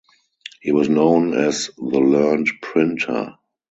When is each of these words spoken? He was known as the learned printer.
He 0.61 0.71
was 0.71 0.89
known 0.89 1.35
as 1.35 1.69
the 1.77 1.99
learned 1.99 2.49
printer. 2.63 3.35